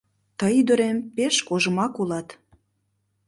[0.39, 2.27] Тый, ӱдырем, пеш кожмак улат.